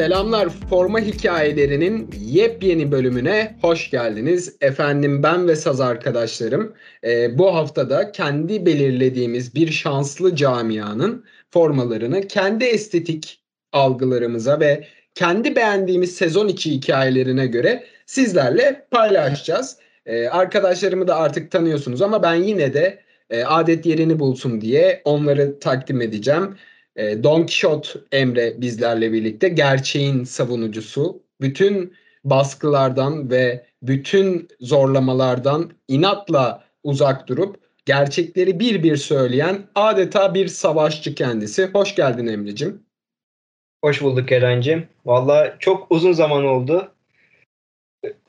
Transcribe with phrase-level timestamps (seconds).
[0.00, 4.56] Selamlar forma hikayelerinin yepyeni bölümüne hoş geldiniz.
[4.60, 6.74] Efendim ben ve saz arkadaşlarım
[7.04, 16.16] e, bu haftada kendi belirlediğimiz bir şanslı camianın formalarını kendi estetik algılarımıza ve kendi beğendiğimiz
[16.16, 19.78] sezon içi hikayelerine göre sizlerle paylaşacağız.
[20.06, 22.98] E, arkadaşlarımı da artık tanıyorsunuz ama ben yine de
[23.30, 26.56] e, adet yerini bulsun diye onları takdim edeceğim.
[26.96, 31.22] E, Don Quixote Emre bizlerle birlikte gerçeğin savunucusu.
[31.40, 31.94] Bütün
[32.24, 41.66] baskılardan ve bütün zorlamalardan inatla uzak durup gerçekleri bir bir söyleyen adeta bir savaşçı kendisi.
[41.66, 42.82] Hoş geldin Emre'cim.
[43.84, 44.88] Hoş bulduk Eren'cim.
[45.06, 46.92] Valla çok uzun zaman oldu.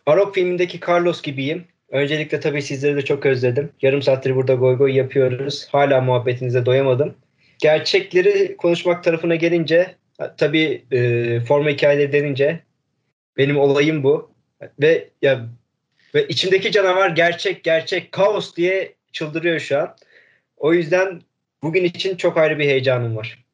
[0.06, 1.66] Arok filmindeki Carlos gibiyim.
[1.90, 3.70] Öncelikle tabii sizleri de çok özledim.
[3.81, 5.68] Yarım saattir burada goy goy yapıyoruz.
[5.72, 7.16] Hala muhabbetinize doyamadım
[7.62, 9.95] gerçekleri konuşmak tarafına gelince
[10.38, 12.64] tabii e, forma hikayeleri denince
[13.38, 14.31] benim olayım bu.
[14.81, 15.50] Ve ya
[16.16, 19.95] ve içimdeki canavar gerçek gerçek kaos diye çıldırıyor şu an.
[20.58, 21.22] O yüzden
[21.64, 23.45] bugün için çok ayrı bir heyecanım var.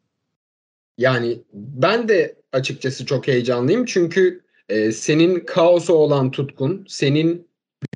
[0.98, 7.48] Yani ben de açıkçası çok heyecanlıyım çünkü e, senin kaosa olan tutkun, senin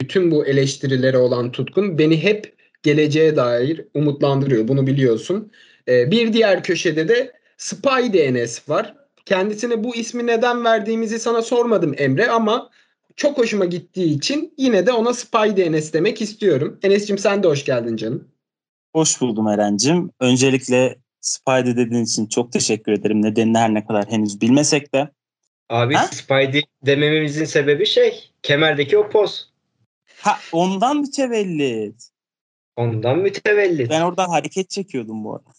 [0.01, 2.53] bütün bu eleştirilere olan tutkun beni hep
[2.83, 4.67] geleceğe dair umutlandırıyor.
[4.67, 5.51] Bunu biliyorsun.
[5.87, 8.95] E, bir diğer köşede de Spy DNS var.
[9.25, 12.69] Kendisine bu ismi neden verdiğimizi sana sormadım Emre ama
[13.15, 16.79] çok hoşuma gittiği için yine de ona Spy DNS demek istiyorum.
[16.83, 18.27] Enes'cim sen de hoş geldin canım.
[18.95, 20.11] Hoş buldum Eren'cim.
[20.19, 23.21] Öncelikle Spidey dediğin için çok teşekkür ederim.
[23.21, 25.09] Nedenini her ne kadar henüz bilmesek de.
[25.69, 26.07] Abi ha?
[26.07, 29.49] Spidey demememizin sebebi şey kemerdeki o poz.
[30.17, 32.09] Ha ondan mütevellit.
[32.75, 33.89] Ondan mütevellit.
[33.89, 35.49] Ben orada hareket çekiyordum bu arada.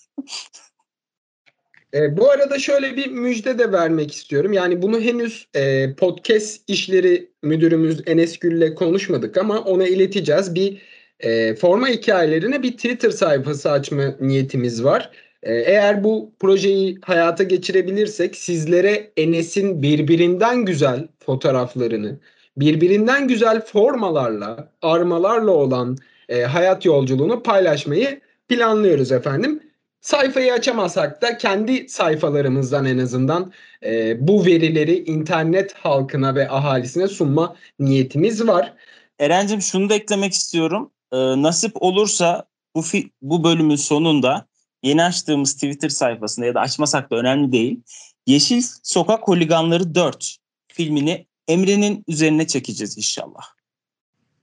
[1.95, 4.53] E, bu arada şöyle bir müjde de vermek istiyorum.
[4.53, 10.55] Yani bunu henüz e, podcast işleri müdürümüz Enes Gül'le konuşmadık ama ona ileteceğiz.
[10.55, 10.83] Bir
[11.21, 15.11] e, forma hikayelerine bir Twitter sayfası açma niyetimiz var.
[15.43, 22.21] E, eğer bu projeyi hayata geçirebilirsek sizlere Enes'in birbirinden güzel fotoğraflarını,
[22.57, 25.97] birbirinden güzel formalarla, armalarla olan
[26.29, 29.61] e, hayat yolculuğunu paylaşmayı planlıyoruz efendim.
[30.03, 33.53] Sayfayı açamasak da kendi sayfalarımızdan en azından
[33.85, 38.75] e, bu verileri internet halkına ve ahalisine sunma niyetimiz var.
[39.19, 40.91] Erencim şunu da eklemek istiyorum.
[41.13, 44.47] Ee, nasip olursa bu fi- bu bölümün sonunda
[44.83, 47.81] yeni açtığımız Twitter sayfasında ya da açmasak da önemli değil.
[48.27, 50.37] Yeşil Sokak Holiganları 4
[50.69, 53.43] filmini Emre'nin üzerine çekeceğiz inşallah.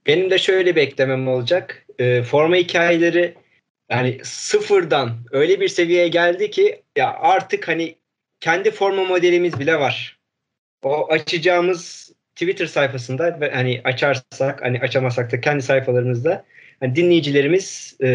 [0.06, 1.86] Benim de şöyle bir eklemem olacak.
[1.98, 3.34] E, forma hikayeleri
[3.90, 7.96] yani sıfırdan öyle bir seviyeye geldi ki ya artık hani
[8.40, 10.18] kendi forma modelimiz bile var.
[10.82, 16.44] O açacağımız Twitter sayfasında hani açarsak hani açamasak da kendi sayfalarımızda
[16.80, 18.08] hani dinleyicilerimiz e,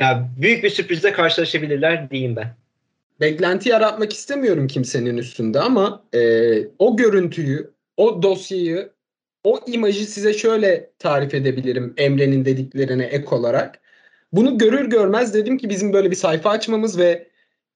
[0.00, 2.54] ya büyük bir sürprizle karşılaşabilirler diyeyim ben.
[3.20, 6.20] Beklenti yaratmak istemiyorum kimsenin üstünde ama e,
[6.78, 8.90] o görüntüyü, o dosyayı,
[9.44, 13.80] o imajı size şöyle tarif edebilirim Emre'nin dediklerine ek olarak.
[14.32, 17.28] Bunu görür görmez dedim ki bizim böyle bir sayfa açmamız ve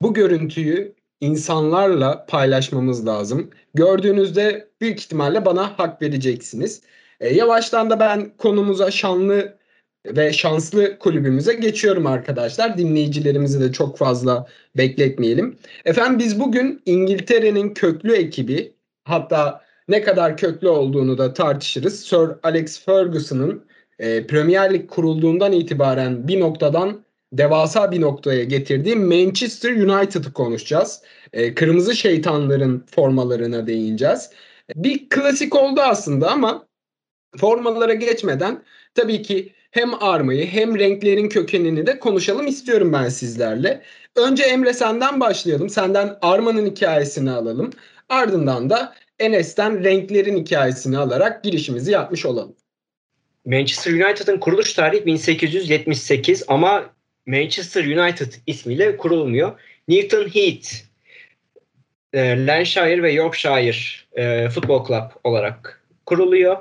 [0.02, 3.50] bu görüntüyü insanlarla paylaşmamız lazım.
[3.74, 6.82] Gördüğünüzde büyük ihtimalle bana hak vereceksiniz.
[7.20, 9.58] E, yavaştan da ben konumuza şanlı
[10.06, 12.78] ve şanslı kulübümüze geçiyorum arkadaşlar.
[12.78, 14.46] Dinleyicilerimizi de çok fazla
[14.76, 15.58] bekletmeyelim.
[15.84, 18.74] Efendim biz bugün İngiltere'nin köklü ekibi
[19.04, 22.00] hatta ne kadar köklü olduğunu da tartışırız.
[22.00, 23.64] Sir Alex Ferguson'ın
[24.02, 31.02] e, Premier Lig kurulduğundan itibaren bir noktadan devasa bir noktaya getirdiği Manchester United'ı konuşacağız.
[31.32, 34.30] E, kırmızı şeytanların formalarına değineceğiz.
[34.76, 36.66] Bir klasik oldu aslında ama
[37.36, 38.62] formalara geçmeden
[38.94, 43.82] tabii ki hem armayı hem renklerin kökenini de konuşalım istiyorum ben sizlerle.
[44.16, 45.68] Önce Emre senden başlayalım.
[45.68, 47.70] Senden armanın hikayesini alalım.
[48.08, 52.56] Ardından da Enes'ten renklerin hikayesini alarak girişimizi yapmış olalım.
[53.46, 56.90] Manchester United'ın kuruluş tarihi 1878 ama
[57.26, 59.60] Manchester United ismiyle kurulmuyor.
[59.88, 60.68] Newton Heath,
[62.12, 63.76] e, Lancashire ve Yorkshire
[64.16, 66.56] e, Futbol Club olarak kuruluyor.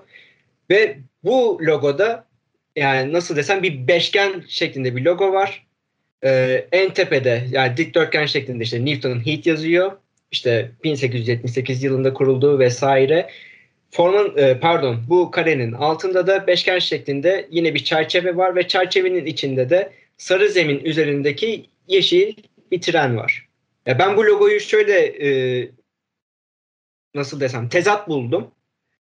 [0.69, 2.25] Ve bu logoda
[2.75, 5.65] yani nasıl desem bir beşgen şeklinde bir logo var.
[6.23, 9.91] Ee, en tepede yani dikdörtgen şeklinde işte Newton Heath yazıyor.
[10.31, 13.29] İşte 1878 yılında kurulduğu vesaire.
[13.91, 19.25] Formun e, pardon bu karenin altında da beşgen şeklinde yine bir çerçeve var ve çerçevenin
[19.25, 22.33] içinde de sarı zemin üzerindeki yeşil
[22.71, 23.47] bir tren var.
[23.85, 25.69] Ya ben bu logoyu şöyle e,
[27.15, 28.51] nasıl desem tezat buldum.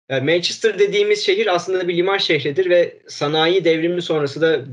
[0.09, 4.65] Yani Manchester dediğimiz şehir aslında bir liman şehridir ve sanayi devrimi sonrası da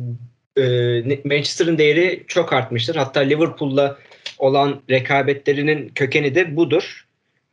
[0.62, 2.96] e, Manchester'ın değeri çok artmıştır.
[2.96, 3.98] Hatta Liverpool'la
[4.38, 7.05] olan rekabetlerinin kökeni de budur.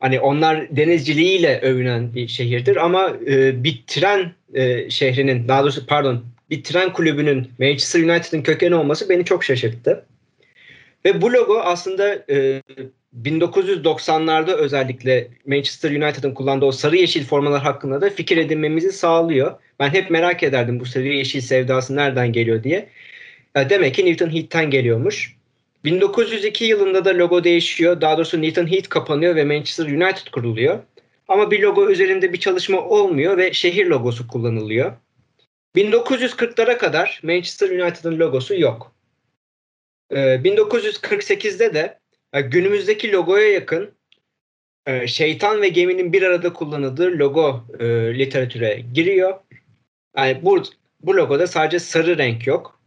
[0.03, 6.25] Hani onlar denizciliğiyle övünen bir şehirdir ama e, bir tren e, şehrinin daha doğrusu pardon
[6.49, 10.05] bir tren kulübünün Manchester United'ın kökeni olması beni çok şaşırttı.
[11.05, 12.61] Ve bu logo aslında e,
[13.21, 19.51] 1990'larda özellikle Manchester United'ın kullandığı o sarı yeşil formalar hakkında da fikir edinmemizi sağlıyor.
[19.79, 22.89] Ben hep merak ederdim bu sarı yeşil sevdası nereden geliyor diye.
[23.55, 25.35] Demek ki Newton Heath'ten geliyormuş.
[25.83, 28.01] 1902 yılında da logo değişiyor.
[28.01, 30.79] Daha doğrusu Newton Heath kapanıyor ve Manchester United kuruluyor.
[31.27, 34.93] Ama bir logo üzerinde bir çalışma olmuyor ve şehir logosu kullanılıyor.
[35.75, 38.95] 1940'lara kadar Manchester United'ın logosu yok.
[40.11, 41.99] 1948'de ee, de
[42.49, 43.91] günümüzdeki logoya yakın
[44.85, 47.85] e, şeytan ve geminin bir arada kullanıldığı logo e,
[48.19, 49.39] literatüre giriyor.
[50.17, 50.63] Yani bu,
[51.01, 52.79] bu logoda sadece sarı renk yok.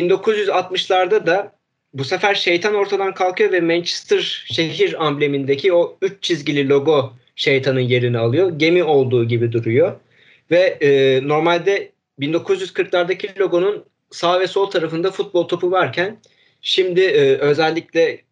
[0.00, 1.52] 1960'larda da
[1.94, 8.18] bu sefer şeytan ortadan kalkıyor ve Manchester şehir amblemindeki o üç çizgili logo şeytanın yerini
[8.18, 8.58] alıyor.
[8.58, 9.92] Gemi olduğu gibi duruyor.
[10.50, 16.18] Ve e, normalde 1940'lardaki logonun sağ ve sol tarafında futbol topu varken
[16.60, 18.22] şimdi e, özellikle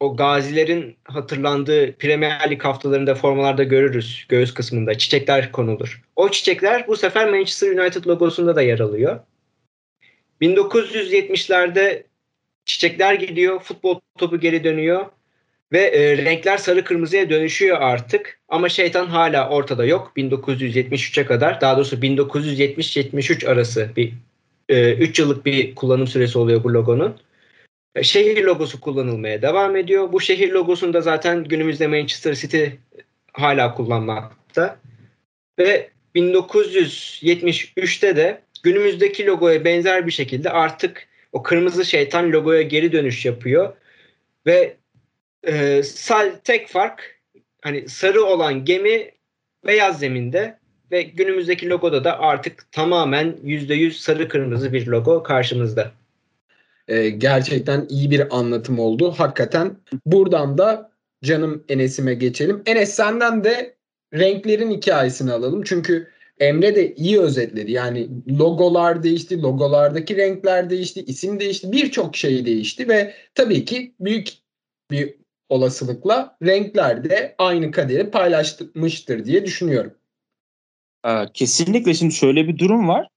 [0.00, 6.02] o gazilerin hatırlandığı Premier Lig haftalarında formalarda görürüz göğüs kısmında çiçekler konulur.
[6.16, 9.20] O çiçekler bu sefer Manchester United logosunda da yer alıyor.
[10.44, 12.02] 1970'lerde
[12.64, 15.06] çiçekler gidiyor, futbol topu geri dönüyor
[15.72, 18.40] ve e, renkler sarı kırmızıya dönüşüyor artık.
[18.48, 21.60] Ama şeytan hala ortada yok 1973'e kadar.
[21.60, 24.12] Daha doğrusu 1970-73 arası bir
[24.68, 27.20] 3 e, yıllık bir kullanım süresi oluyor bu logonun.
[27.94, 30.12] E, şehir logosu kullanılmaya devam ediyor.
[30.12, 32.64] Bu şehir logosunu da zaten günümüzde Manchester City
[33.32, 34.78] hala kullanmakta.
[35.58, 43.24] Ve 1973'te de günümüzdeki logoya benzer bir şekilde artık o kırmızı şeytan logoya geri dönüş
[43.24, 43.72] yapıyor.
[44.46, 44.76] Ve
[45.48, 45.82] e,
[46.44, 47.20] tek fark
[47.62, 49.10] hani sarı olan gemi
[49.66, 50.58] beyaz zeminde
[50.90, 55.92] ve günümüzdeki logoda da artık tamamen %100 sarı kırmızı bir logo karşımızda.
[56.88, 59.14] Ee, gerçekten iyi bir anlatım oldu.
[59.16, 59.76] Hakikaten
[60.06, 60.90] buradan da
[61.24, 62.62] canım Enes'ime geçelim.
[62.66, 63.74] Enes senden de
[64.14, 65.62] renklerin hikayesini alalım.
[65.62, 66.08] Çünkü
[66.38, 67.72] Emre de iyi özetledi.
[67.72, 68.08] Yani
[68.38, 74.28] logolar değişti, logolardaki renkler değişti, isim değişti, birçok şey değişti ve tabii ki büyük
[74.90, 75.14] bir
[75.48, 79.94] olasılıkla renkler de aynı kaderi paylaşmıştır diye düşünüyorum.
[81.34, 83.08] Kesinlikle şimdi şöyle bir durum var.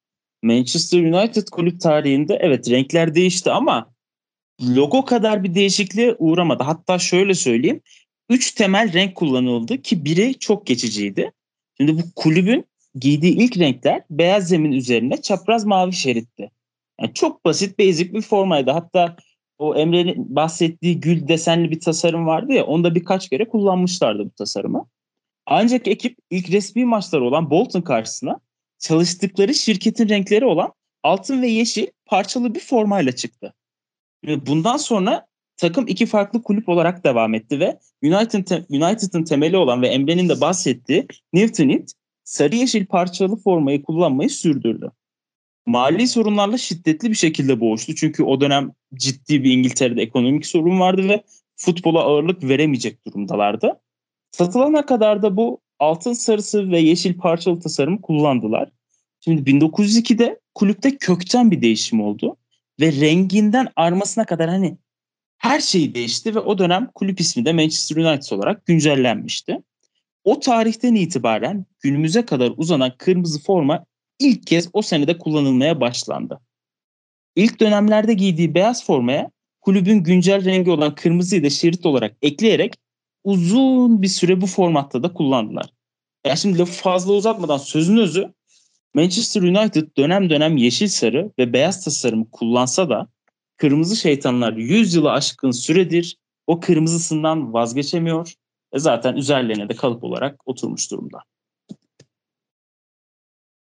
[0.43, 3.93] Manchester United kulüp tarihinde evet renkler değişti ama
[4.61, 6.63] logo kadar bir değişikliğe uğramadı.
[6.63, 7.81] Hatta şöyle söyleyeyim.
[8.29, 11.31] Üç temel renk kullanıldı ki biri çok geçiciydi.
[11.77, 12.65] Şimdi bu kulübün
[12.99, 16.51] giydiği ilk renkler beyaz zemin üzerine çapraz mavi şeritti.
[17.01, 18.71] Yani çok basit, basic bir formaydı.
[18.71, 19.15] Hatta
[19.57, 24.87] o Emre'nin bahsettiği gül desenli bir tasarım vardı ya onda birkaç kere kullanmışlardı bu tasarımı.
[25.45, 28.39] Ancak ekip ilk resmi maçları olan Bolton karşısına
[28.79, 30.73] çalıştıkları şirketin renkleri olan
[31.03, 33.53] altın ve yeşil parçalı bir formayla çıktı.
[34.25, 35.27] Bundan sonra
[35.57, 37.79] takım iki farklı kulüp olarak devam etti ve
[38.69, 41.93] United'ın temeli olan ve Emre'nin de bahsettiği Newton It
[42.27, 44.91] sarı yeşil parçalı formayı kullanmayı sürdürdü.
[45.65, 47.95] Mali sorunlarla şiddetli bir şekilde boğuştu.
[47.95, 51.23] Çünkü o dönem ciddi bir İngiltere'de ekonomik sorun vardı ve
[51.55, 53.79] futbola ağırlık veremeyecek durumdalardı.
[54.31, 58.69] Satılana kadar da bu altın sarısı ve yeşil parçalı tasarımı kullandılar.
[59.19, 62.37] Şimdi 1902'de kulüpte kökten bir değişim oldu
[62.79, 64.77] ve renginden armasına kadar hani
[65.37, 69.61] her şey değişti ve o dönem kulüp ismi de Manchester United olarak güncellenmişti.
[70.27, 73.85] O tarihten itibaren günümüze kadar uzanan kırmızı forma
[74.19, 76.39] ilk kez o senede kullanılmaya başlandı.
[77.35, 79.31] İlk dönemlerde giydiği beyaz formaya
[79.61, 82.75] kulübün güncel rengi olan kırmızıyı da şerit olarak ekleyerek
[83.23, 85.69] uzun bir süre bu formatta da kullandılar.
[86.25, 88.33] Ya şimdi lafı fazla uzatmadan sözün özü
[88.93, 93.07] Manchester United dönem dönem yeşil sarı ve beyaz tasarımı kullansa da
[93.57, 96.17] kırmızı şeytanlar 100 yılı aşkın süredir
[96.47, 98.33] o kırmızısından vazgeçemiyor
[98.79, 101.19] zaten üzerlerine de kalıp olarak oturmuş durumda.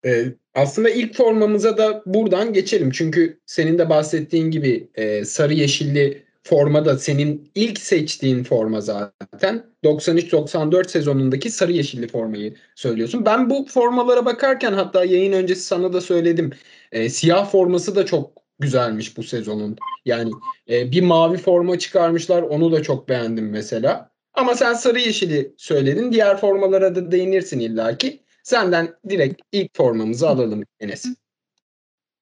[0.05, 2.91] Ee, aslında ilk formamıza da buradan geçelim.
[2.91, 9.65] Çünkü senin de bahsettiğin gibi e, sarı yeşilli forma da senin ilk seçtiğin forma zaten.
[9.83, 13.25] 93-94 sezonundaki sarı yeşilli formayı söylüyorsun.
[13.25, 16.51] Ben bu formalara bakarken hatta yayın öncesi sana da söyledim.
[16.91, 19.77] E, siyah forması da çok güzelmiş bu sezonun.
[20.05, 20.31] Yani
[20.69, 24.12] e, bir mavi forma çıkarmışlar onu da çok beğendim mesela.
[24.33, 26.11] Ama sen sarı yeşili söyledin.
[26.11, 28.23] Diğer formalara da değinirsin illaki.
[28.43, 31.05] Senden direkt ilk formamızı alalım Enes.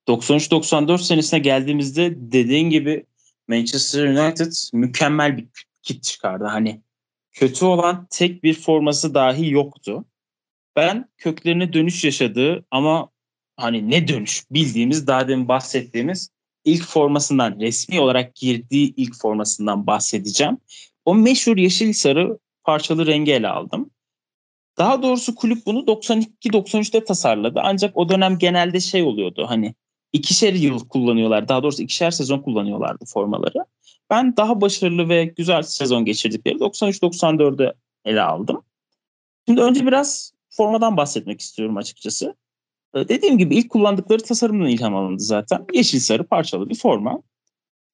[0.08, 3.06] 93-94 senesine geldiğimizde dediğin gibi
[3.48, 5.48] Manchester United mükemmel bir
[5.82, 6.44] kit çıkardı.
[6.46, 6.82] Hani
[7.32, 10.06] kötü olan tek bir forması dahi yoktu.
[10.76, 13.10] Ben köklerine dönüş yaşadığı ama
[13.58, 16.30] hani ne dönüş bildiğimiz daha demin bahsettiğimiz
[16.66, 20.58] ilk formasından resmi olarak girdiği ilk formasından bahsedeceğim.
[21.06, 23.92] O meşhur yeşil sarı parçalı rengi ele aldım.
[24.78, 27.60] Daha doğrusu kulüp bunu 92-93'te tasarladı.
[27.64, 29.76] Ancak o dönem genelde şey oluyordu hani
[30.14, 31.48] ikişer yıl kullanıyorlar.
[31.48, 33.66] Daha doğrusu ikişer sezon kullanıyorlardı formaları.
[34.10, 37.74] Ben daha başarılı ve güzel sezon geçirdikleri 93-94'ü
[38.06, 38.64] ele aldım.
[39.48, 42.36] Şimdi önce biraz formadan bahsetmek istiyorum açıkçası.
[42.96, 45.66] Ee, dediğim gibi ilk kullandıkları tasarımdan ilham alındı zaten.
[45.74, 47.22] Yeşil sarı parçalı bir forma.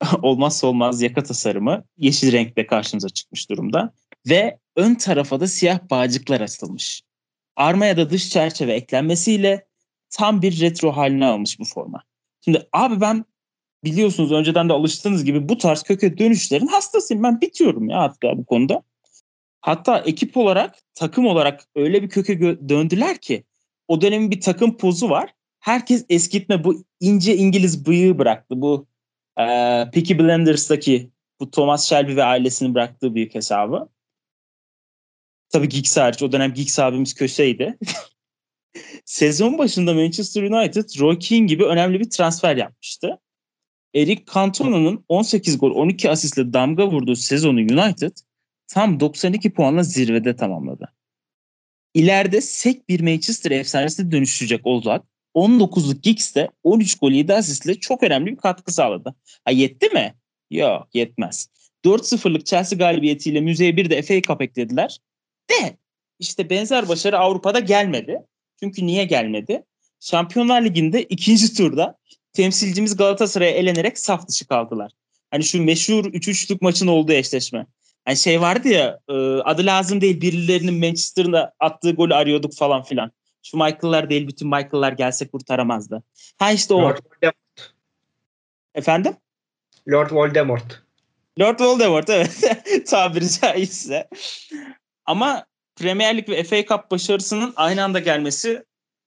[0.22, 3.94] Olmazsa olmaz yaka tasarımı yeşil renkte karşımıza çıkmış durumda.
[4.30, 7.04] Ve ön tarafa da siyah bağcıklar asılmış.
[7.56, 9.68] Armaya da dış çerçeve eklenmesiyle
[10.10, 12.04] tam bir retro haline almış bu forma.
[12.42, 13.26] Şimdi abi ben
[13.84, 17.24] biliyorsunuz önceden de alıştığınız gibi bu tarz köke dönüşlerin hastasıyım.
[17.24, 18.84] Ben bitiyorum ya hatta bu konuda.
[19.62, 23.44] Hatta ekip olarak, takım olarak öyle bir köke gö- döndüler ki
[23.88, 25.34] o dönemin bir takım pozu var.
[25.60, 28.62] Herkes eskitme bu ince İngiliz bıyığı bıraktı.
[28.62, 28.88] Bu
[29.38, 29.46] e,
[29.94, 33.90] Peaky Blinders'daki bu Thomas Shelby ve ailesinin bıraktığı büyük hesabı.
[35.50, 36.24] Tabii Giggs hariç.
[36.24, 37.78] O dönem Giggs abimiz köşeydi.
[39.06, 43.20] Sezon başında Manchester United Roy Keane gibi önemli bir transfer yapmıştı.
[43.94, 48.18] Eric Cantona'nın 18 gol 12 asistle damga vurduğu sezonu United
[48.68, 50.94] tam 92 puanla zirvede tamamladı.
[51.94, 55.06] İleride sek bir Manchester efsanesine dönüşecek olacak.
[55.38, 59.16] 19'luk Giggs de 13 gol 7 asistle çok önemli bir katkı sağladı.
[59.46, 60.14] Ha yetti mi?
[60.52, 61.50] Yok yetmez.
[61.86, 64.98] 4-0'lık Chelsea galibiyetiyle müzeye bir de FA Cup eklediler.
[65.50, 65.78] De
[66.20, 68.22] işte benzer başarı Avrupa'da gelmedi.
[68.60, 69.64] Çünkü niye gelmedi?
[70.00, 71.98] Şampiyonlar Ligi'nde ikinci turda
[72.34, 74.92] temsilcimiz Galatasaray'a elenerek saf dışı kaldılar.
[75.32, 77.66] Hani şu meşhur 3-3'lük maçın olduğu eşleşme.
[78.06, 79.14] Hani şey vardı ya e,
[79.44, 83.12] adı lazım değil birilerinin Manchester'da attığı golü arıyorduk falan filan.
[83.52, 86.04] Şu Michael'lar değil bütün Michael'lar gelse kurtaramazdı.
[86.38, 86.82] Ha işte o.
[86.82, 87.74] Lord Voldemort.
[88.76, 89.16] Efendim?
[89.90, 90.84] Lord Voldemort.
[91.40, 92.60] Lord Voldemort evet.
[92.88, 94.10] Tabiri caizse.
[95.06, 98.64] Ama Premier Lig ve FA Cup başarısının aynı anda gelmesi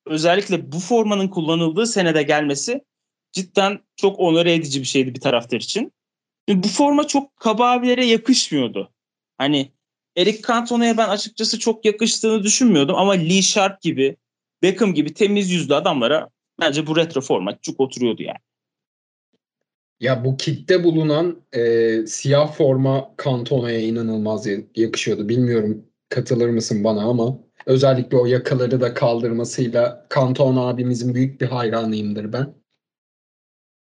[0.06, 2.84] özellikle bu formanın kullanıldığı senede gelmesi
[3.32, 5.92] cidden çok onore edici bir şeydi bir taraftar için.
[6.48, 8.92] Bu forma çok kaba abilere yakışmıyordu.
[9.38, 9.72] Hani
[10.16, 14.16] Eric Cantona'ya ben açıkçası çok yakıştığını düşünmüyordum ama Lee Sharp gibi,
[14.62, 18.38] Beckham gibi temiz yüzlü adamlara bence bu retro forma çok oturuyordu yani.
[20.00, 25.28] Ya bu kitte bulunan e, siyah forma Cantona'ya inanılmaz yakışıyordu.
[25.28, 32.32] Bilmiyorum katılır mısın bana ama özellikle o yakaları da kaldırmasıyla Kanton abimizin büyük bir hayranıyımdır
[32.32, 32.54] ben.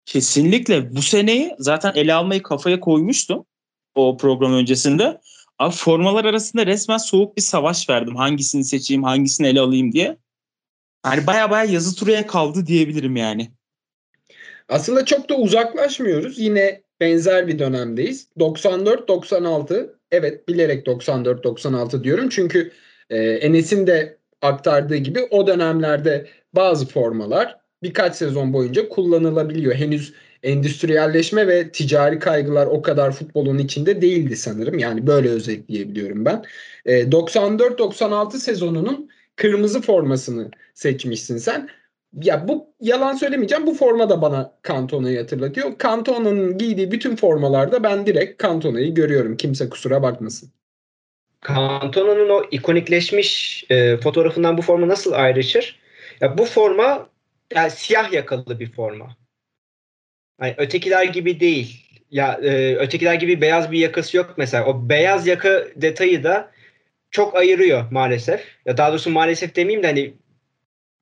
[0.07, 3.45] Kesinlikle bu seneyi zaten ele almayı kafaya koymuştum
[3.95, 5.21] o program öncesinde.
[5.59, 8.17] Abi formalar arasında resmen soğuk bir savaş verdim.
[8.17, 10.17] Hangisini seçeyim, hangisini ele alayım diye.
[11.07, 13.51] Yani baya baya yazı turaya kaldı diyebilirim yani.
[14.69, 16.39] Aslında çok da uzaklaşmıyoruz.
[16.39, 18.29] Yine benzer bir dönemdeyiz.
[18.39, 22.29] 94-96 evet bilerek 94-96 diyorum.
[22.29, 22.73] Çünkü
[23.11, 29.75] e, Enes'in de aktardığı gibi o dönemlerde bazı formalar birkaç sezon boyunca kullanılabiliyor.
[29.75, 34.79] Henüz endüstriyelleşme ve ticari kaygılar o kadar futbolun içinde değildi sanırım.
[34.79, 36.45] Yani böyle özetleyebiliyorum ben.
[36.85, 39.11] E, 94-96 sezonunun
[39.43, 41.69] kırmızı formasını seçmişsin sen
[42.23, 43.67] ya bu yalan söylemeyeceğim.
[43.67, 45.79] Bu forma da bana Cantona'yı hatırlatıyor.
[45.83, 49.37] Cantona'nın giydiği bütün formalarda ben direkt Cantona'yı görüyorum.
[49.37, 50.53] Kimse kusura bakmasın.
[51.49, 55.81] Cantona'nın o ikonikleşmiş e, fotoğrafından bu forma nasıl ayrışır?
[56.21, 57.09] Ya bu forma
[57.55, 59.17] yani siyah yakalı bir forma.
[60.41, 61.87] Yani ötekiler gibi değil.
[62.11, 64.67] Ya e, ötekiler gibi beyaz bir yakası yok mesela.
[64.67, 66.52] O beyaz yaka detayı da
[67.13, 68.45] çok ayırıyor maalesef.
[68.67, 70.15] Ya daha doğrusu maalesef demeyeyim de hani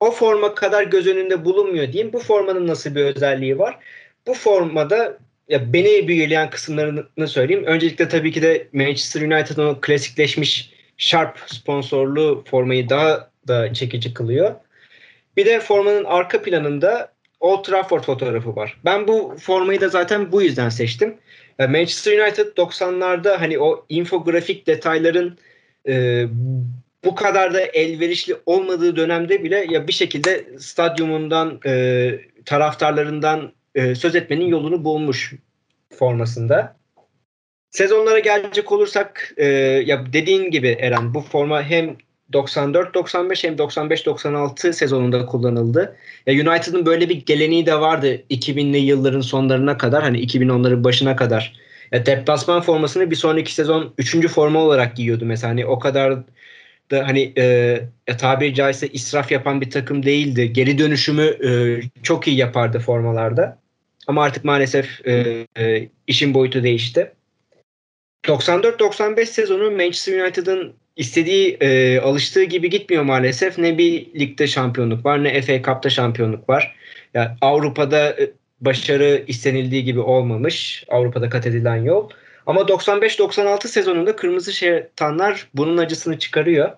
[0.01, 2.13] o forma kadar göz önünde bulunmuyor diyeyim.
[2.13, 3.79] Bu formanın nasıl bir özelliği var?
[4.27, 7.65] Bu formada ya beni büyüleyen kısımlarını söyleyeyim.
[7.65, 14.55] Öncelikle tabii ki de Manchester United'ın o klasikleşmiş Sharp sponsorlu formayı daha da çekici kılıyor.
[15.37, 18.77] Bir de formanın arka planında Old Trafford fotoğrafı var.
[18.85, 21.17] Ben bu formayı da zaten bu yüzden seçtim.
[21.59, 25.39] Manchester United 90'larda hani o infografik detayların
[25.89, 26.27] e,
[27.05, 32.11] bu kadar da elverişli olmadığı dönemde bile ya bir şekilde stadyumundan e,
[32.45, 35.35] taraftarlarından e, söz etmenin yolunu bulmuş
[35.99, 36.77] formasında.
[37.71, 39.47] Sezonlara gelecek olursak e,
[39.87, 41.97] ya dediğin gibi Eren bu forma hem
[42.33, 45.97] 94-95 hem 95-96 sezonunda kullanıldı.
[46.27, 51.53] Ya United'ın böyle bir geleneği de vardı 2000'li yılların sonlarına kadar hani 2010'ların başına kadar.
[51.93, 54.29] Ya deplasman formasını bir sonraki sezon 3.
[54.29, 55.51] forma olarak giyiyordu mesela.
[55.51, 56.19] Hani o kadar
[56.91, 57.45] da hani e,
[58.09, 60.53] ya tabiri caizse israf yapan bir takım değildi.
[60.53, 61.51] Geri dönüşümü e,
[62.03, 63.59] çok iyi yapardı formalarda.
[64.07, 67.13] Ama artık maalesef e, e, işin boyutu değişti.
[68.25, 73.59] 94-95 sezonu Manchester United'ın istediği e, alıştığı gibi gitmiyor maalesef.
[73.59, 76.77] Ne bir ligde şampiyonluk var ne FA Cup'ta şampiyonluk var.
[77.15, 78.31] Yani Avrupa'da e,
[78.61, 80.85] başarı istenildiği gibi olmamış.
[80.89, 82.11] Avrupa'da kat edilen yol.
[82.47, 86.71] Ama 95-96 sezonunda Kırmızı Şeytanlar bunun acısını çıkarıyor.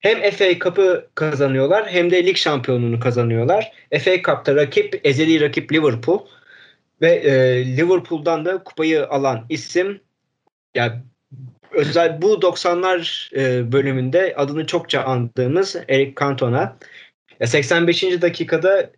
[0.00, 3.72] Hem FA Cup'ı kazanıyorlar hem de lig şampiyonluğunu kazanıyorlar.
[4.00, 6.26] FA Cup'ta rakip ezeli rakip Liverpool
[7.00, 10.00] ve e, Liverpool'dan da kupayı alan isim
[10.74, 10.92] yani
[11.72, 16.76] özel bu 90'lar e, bölümünde adını çokça andığımız Eric Cantona.
[17.44, 18.02] 85.
[18.02, 18.90] dakikada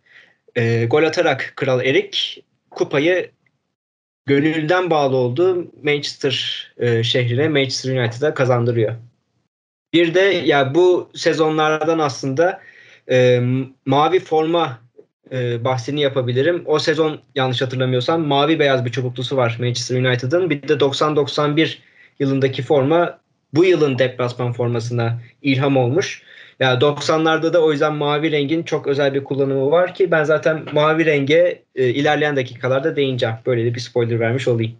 [0.55, 3.31] e, gol atarak Kral Erik kupayı
[4.25, 8.95] gönülden bağlı olduğu Manchester e, şehrine Manchester United'a kazandırıyor.
[9.93, 12.61] Bir de ya bu sezonlardan aslında
[13.11, 13.41] e,
[13.85, 14.81] mavi forma
[15.31, 16.63] e, bahsini yapabilirim.
[16.65, 20.49] O sezon yanlış hatırlamıyorsam mavi beyaz bir çubuklusu var Manchester United'ın.
[20.49, 21.77] Bir de 90-91
[22.19, 23.19] yılındaki forma
[23.53, 26.23] bu yılın deplasman formasına ilham olmuş.
[26.59, 30.23] Ya yani 90'larda da o yüzden mavi rengin çok özel bir kullanımı var ki ben
[30.23, 33.35] zaten mavi renge e, ilerleyen dakikalarda değineceğim.
[33.45, 34.77] Böyle de bir spoiler vermiş olayım.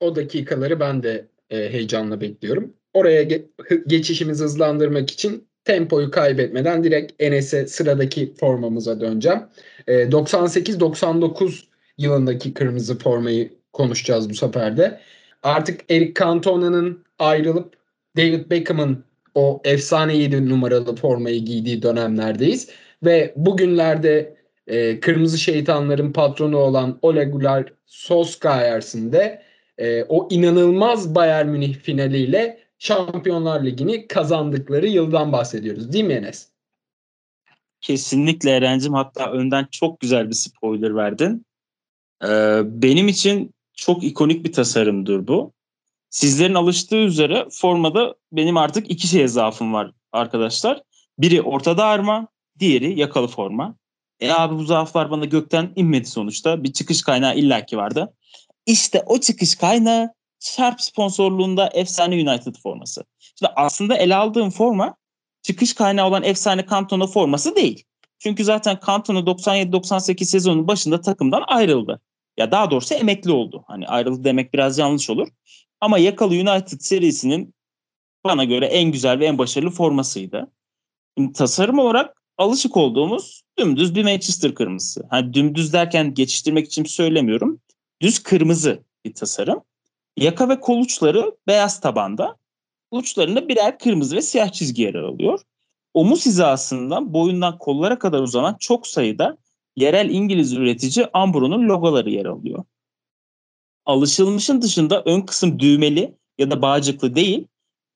[0.00, 2.72] O dakikaları ben de e, heyecanla bekliyorum.
[2.94, 3.44] Oraya ge-
[3.86, 9.40] geçişimizi hızlandırmak için tempoyu kaybetmeden direkt Enes'e sıradaki formamıza döneceğim.
[9.86, 11.64] E, 98-99
[11.98, 15.00] yılındaki kırmızı formayı konuşacağız bu sefer de.
[15.42, 17.74] Artık Eric Cantona'nın ayrılıp
[18.16, 22.68] David Beckham'ın o efsane 7 numaralı formayı giydiği dönemlerdeyiz.
[23.04, 29.42] Ve bugünlerde e, Kırmızı Şeytanların patronu olan Ole Gunnar Solskjaer'sin de
[29.78, 35.92] e, o inanılmaz Bayern Münih finaliyle Şampiyonlar Ligi'ni kazandıkları yıldan bahsediyoruz.
[35.92, 36.48] Değil mi Enes?
[37.80, 38.94] Kesinlikle Eren'cim.
[38.94, 41.46] Hatta önden çok güzel bir spoiler verdin.
[42.24, 45.52] Ee, benim için çok ikonik bir tasarımdır bu.
[46.14, 50.82] Sizlerin alıştığı üzere formada benim artık iki şeye zaafım var arkadaşlar.
[51.18, 53.76] Biri ortada arma, diğeri yakalı forma.
[54.20, 56.64] E abi bu zaaflar bana gökten inmedi sonuçta.
[56.64, 58.14] Bir çıkış kaynağı illaki vardı.
[58.66, 63.04] İşte o çıkış kaynağı Sharp sponsorluğunda efsane United forması.
[63.38, 64.96] Şimdi aslında ele aldığım forma
[65.42, 67.84] çıkış kaynağı olan efsane Cantona forması değil.
[68.18, 72.00] Çünkü zaten Cantona 97-98 sezonun başında takımdan ayrıldı.
[72.36, 73.64] Ya daha doğrusu emekli oldu.
[73.66, 75.28] Hani ayrıldı demek biraz yanlış olur.
[75.84, 77.54] Ama Yakalı United serisinin
[78.24, 80.50] bana göre en güzel ve en başarılı formasıydı.
[81.18, 85.06] Şimdi tasarım olarak alışık olduğumuz dümdüz bir Manchester kırmızısı.
[85.10, 87.60] Hani dümdüz derken geçiştirmek için söylemiyorum.
[88.00, 89.60] Düz kırmızı bir tasarım.
[90.16, 92.36] Yaka ve kol uçları beyaz tabanda.
[92.90, 95.40] Uçlarında birer kırmızı ve siyah çizgi yer alıyor.
[95.94, 99.36] Omuz hizasından boyundan kollara kadar uzanan çok sayıda
[99.76, 102.64] yerel İngiliz üretici Ambro'nun logoları yer alıyor.
[103.86, 107.46] Alışılmışın dışında ön kısım düğmeli ya da bağcıklı değil,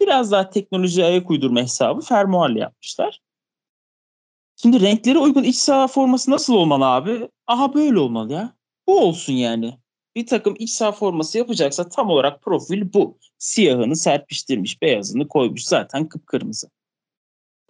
[0.01, 3.21] biraz daha teknolojiye ayak uydurma hesabı fermuarlı yapmışlar.
[4.57, 7.29] Şimdi renkleri uygun iç saha forması nasıl olmalı abi?
[7.47, 8.57] Aha böyle olmalı ya.
[8.87, 9.79] Bu olsun yani.
[10.17, 13.19] Bir takım iç saha forması yapacaksa tam olarak profil bu.
[13.39, 16.71] Siyahını serpiştirmiş, beyazını koymuş zaten kıpkırmızı.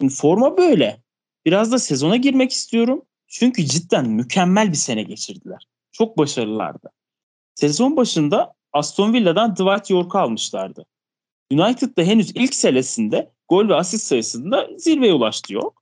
[0.01, 1.03] Şimdi forma böyle.
[1.45, 3.01] Biraz da sezona girmek istiyorum.
[3.27, 5.67] Çünkü cidden mükemmel bir sene geçirdiler.
[5.91, 6.91] Çok başarılılardı.
[7.59, 10.85] Sezon başında Aston Villa'dan Dwight York'u almışlardı.
[11.51, 15.77] United'da henüz ilk senesinde gol ve asist sayısında zirveye ulaştı York.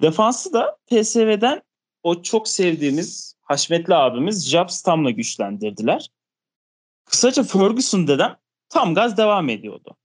[0.00, 1.62] Defansı da PSV'den
[2.02, 6.10] o çok sevdiğimiz Haşmetli abimiz Job Stam'la güçlendirdiler.
[7.04, 8.36] Kısaca Ferguson dedem
[8.68, 9.96] tam gaz devam ediyordu.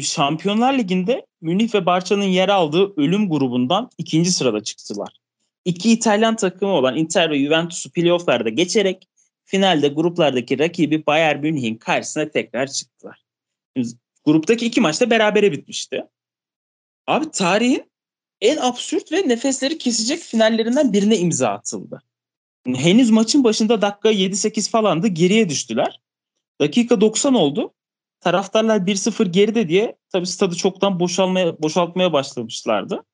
[0.00, 5.18] Şampiyonlar Ligi'nde Münih ve Barça'nın yer aldığı ölüm grubundan ikinci sırada çıktılar.
[5.64, 9.08] İki İtalyan takımı olan Inter ve Juventus'u playofflarda geçerek
[9.46, 13.24] finalde gruplardaki rakibi Bayern Münih'in karşısına tekrar çıktılar.
[14.24, 16.04] gruptaki iki maçta berabere bitmişti.
[17.06, 17.90] Abi tarihin
[18.40, 22.02] en absürt ve nefesleri kesecek finallerinden birine imza atıldı.
[22.66, 26.00] Henüz maçın başında dakika 7-8 falandı geriye düştüler.
[26.60, 27.72] Dakika 90 oldu.
[28.20, 33.04] Taraftarlar 1-0 geride diye tabii stadı çoktan boşalmaya, boşaltmaya başlamışlardı.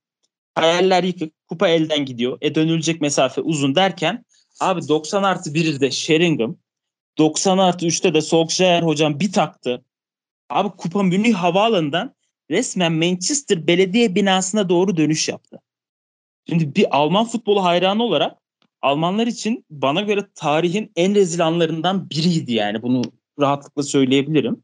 [0.54, 2.38] Hayaller yıkık, kupa elden gidiyor.
[2.40, 4.24] E dönülecek mesafe uzun derken
[4.60, 6.56] abi 90 artı 1'de Sheringham
[7.18, 9.84] 90 artı 3'te de Solskjaer hocam bir taktı.
[10.50, 12.14] Abi Kupa Münih Havaalanı'ndan
[12.50, 15.60] resmen Manchester Belediye binasına doğru dönüş yaptı.
[16.48, 18.38] Şimdi bir Alman futbolu hayranı olarak
[18.82, 23.02] Almanlar için bana göre tarihin en rezil anlarından biriydi yani bunu
[23.40, 24.62] rahatlıkla söyleyebilirim.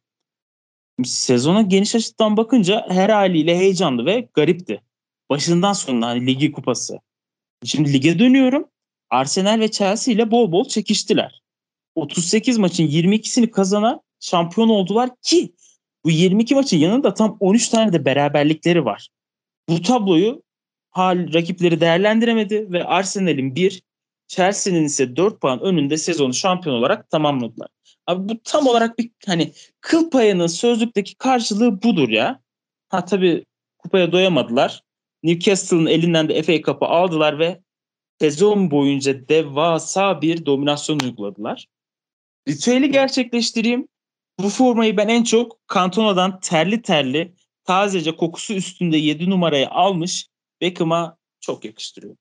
[1.05, 4.83] Sezona geniş açıdan bakınca her haliyle heyecanlı ve garipti.
[5.31, 7.01] Başından sonuna hani ligi kupası.
[7.65, 8.69] Şimdi lige dönüyorum.
[9.11, 11.43] Arsenal ve Chelsea ile bol bol çekiştiler.
[11.95, 15.55] 38 maçın 22'sini kazana şampiyon oldular ki
[16.05, 19.09] bu 22 maçın yanında tam 13 tane de beraberlikleri var.
[19.69, 20.43] Bu tabloyu
[20.91, 23.83] hal rakipleri değerlendiremedi ve Arsenal'in 1,
[24.29, 27.69] Chelsea'nin ise 4 puan önünde sezonu şampiyon olarak tamamladılar.
[28.07, 32.41] Abi bu tam olarak bir hani kıl payının sözlükteki karşılığı budur ya.
[32.89, 33.45] Ha tabii
[33.79, 34.83] kupaya doyamadılar.
[35.23, 37.61] Newcastle'ın elinden de FA Cup'ı aldılar ve
[38.21, 41.67] sezon boyunca devasa bir dominasyon uyguladılar.
[42.49, 43.89] Ritüeli gerçekleştireyim.
[44.39, 50.27] Bu formayı ben en çok Cantona'dan terli terli tazece kokusu üstünde 7 numarayı almış
[50.61, 52.19] Beckham'a çok yakıştırıyorum.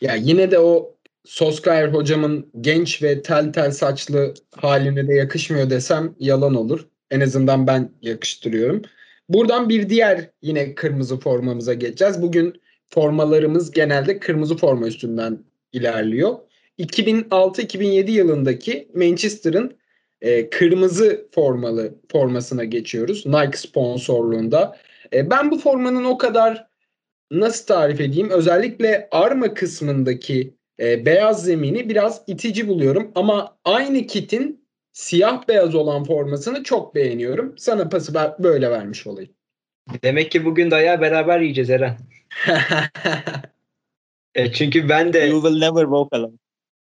[0.00, 6.14] Ya yine de o Soskaya hocamın genç ve tel tel saçlı haline de yakışmıyor desem
[6.18, 6.88] yalan olur.
[7.10, 8.82] En azından ben yakıştırıyorum.
[9.28, 12.22] Buradan bir diğer yine kırmızı formamıza geçeceğiz.
[12.22, 15.38] Bugün formalarımız genelde kırmızı forma üstünden
[15.72, 16.38] ilerliyor.
[16.78, 19.76] 2006-2007 yılındaki Manchester'ın
[20.20, 23.26] e, kırmızı formalı formasına geçiyoruz.
[23.26, 24.76] Nike sponsorluğunda.
[25.12, 26.66] E, ben bu formanın o kadar
[27.30, 28.30] nasıl tarif edeyim?
[28.30, 33.12] Özellikle arma kısmındaki e, beyaz zemini biraz itici buluyorum.
[33.14, 37.54] Ama aynı kitin siyah beyaz olan formasını çok beğeniyorum.
[37.58, 39.30] Sana pası böyle vermiş olayım.
[40.02, 41.96] Demek ki bugün dayağı beraber yiyeceğiz Eren.
[44.34, 45.18] e, çünkü ben de...
[45.18, 46.36] You will never walk alone.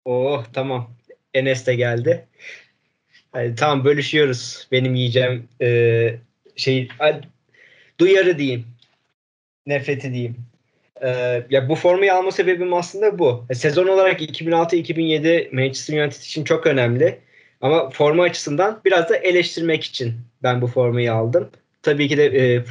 [0.05, 0.95] Oh tamam.
[1.33, 2.27] Enes de geldi.
[3.35, 4.67] Yani, tamam bölüşüyoruz.
[4.71, 6.15] Benim yiyeceğim e,
[6.55, 6.87] şey
[7.99, 8.65] duyarı diyeyim.
[9.65, 10.37] Nefreti diyeyim.
[11.01, 11.09] E,
[11.49, 13.45] ya bu formayı alma sebebim aslında bu.
[13.49, 17.19] E, sezon olarak 2006-2007 Manchester United için çok önemli.
[17.61, 20.13] Ama forma açısından biraz da eleştirmek için
[20.43, 21.49] ben bu formayı aldım.
[21.81, 22.63] Tabii ki de e,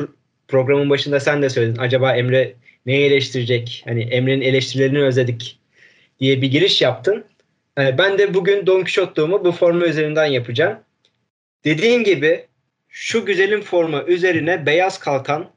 [0.49, 1.79] programın başında sen de söyledin.
[1.81, 2.55] Acaba Emre
[2.87, 3.83] neyi eleştirecek?
[3.85, 5.59] Hani Emre'nin eleştirilerini özledik
[6.21, 7.25] diye bir giriş yaptın.
[7.79, 10.79] Yani ben de bugün Don Quixote'luğumu bu forma üzerinden yapacağım.
[11.65, 12.47] Dediğim gibi
[12.89, 15.51] şu güzelim forma üzerine beyaz kalkan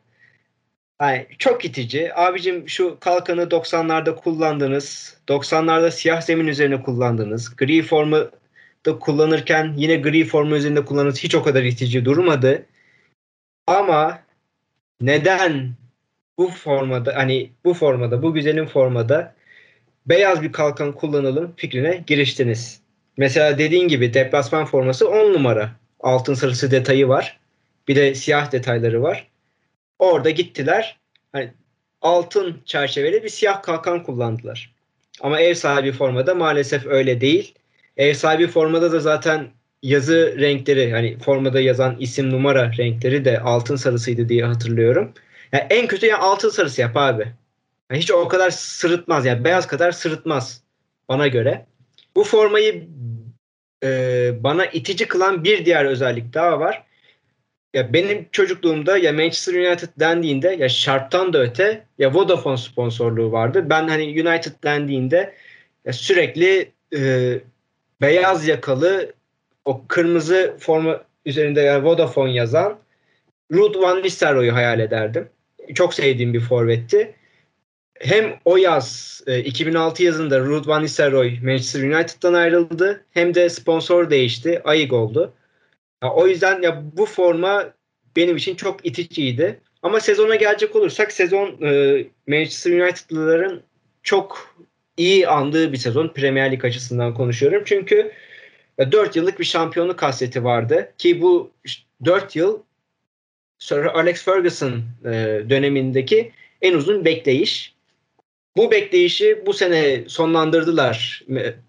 [1.02, 2.16] yani çok itici.
[2.16, 5.18] Abicim şu kalkanı 90'larda kullandınız.
[5.28, 7.56] 90'larda siyah zemin üzerine kullandınız.
[7.56, 8.32] Gri formu
[8.86, 12.66] da kullanırken yine gri formu üzerinde kullanınız hiç o kadar itici durmadı.
[13.68, 14.20] Ama
[15.02, 15.76] neden
[16.38, 19.36] bu formada hani bu formada bu güzelim formada
[20.06, 22.82] beyaz bir kalkan kullanalım fikrine giriştiniz.
[23.18, 25.72] Mesela dediğin gibi deplasman forması 10 numara.
[26.00, 27.40] Altın sarısı detayı var.
[27.88, 29.28] Bir de siyah detayları var.
[30.00, 30.98] Orada gittiler.
[31.32, 31.52] Hani
[32.02, 34.76] altın çerçeveli bir siyah kalkan kullandılar.
[35.22, 37.54] Ama ev sahibi formada maalesef öyle değil.
[37.98, 39.48] Ev sahibi formada da zaten
[39.84, 45.14] yazı renkleri hani formada yazan isim numara renkleri de altın sarısıydı diye hatırlıyorum.
[45.56, 47.28] Yani en kötü yani altın sarısı yap abi.
[47.92, 50.64] Yani hiç o kadar sırıtmaz yani beyaz kadar sırıtmaz
[51.10, 51.66] bana göre.
[52.16, 52.88] Bu formayı
[53.84, 53.90] e,
[54.44, 56.84] bana itici kılan bir diğer özellik daha var.
[57.74, 63.70] Ya benim çocukluğumda ya Manchester United dendiğinde ya şarttan da öte ya Vodafone sponsorluğu vardı.
[63.70, 65.34] Ben hani United dendiğinde
[65.86, 67.34] ya sürekli e,
[68.02, 69.14] beyaz yakalı
[69.66, 72.80] o kırmızı forma üzerinde yani Vodafone yazan
[73.52, 75.30] Ruud van Nistelrooy'u hayal ederdim.
[75.74, 77.16] Çok sevdiğim bir forvetti
[78.00, 84.10] hem o yaz 2006 e, yazında Ruud van Nistelrooy Manchester United'dan ayrıldı hem de sponsor
[84.10, 84.62] değişti.
[84.64, 85.34] Ayık oldu.
[86.04, 87.74] Ya, o yüzden ya bu forma
[88.16, 89.60] benim için çok iticiydi.
[89.82, 93.62] Ama sezona gelecek olursak sezon e, Manchester United'lıların
[94.04, 94.56] çok
[94.98, 96.08] iyi andığı bir sezon.
[96.08, 97.64] Premier Lig açısından konuşuyorum.
[97.66, 98.12] Çünkü
[98.78, 100.94] ya, 4 yıllık bir şampiyonluk hasreti vardı.
[100.98, 101.52] Ki bu
[102.06, 102.60] 4 yıl
[103.60, 105.10] Sir Alex Ferguson e,
[105.50, 107.76] dönemindeki en uzun bekleyiş.
[108.58, 111.24] Bu bekleyişi bu sene sonlandırdılar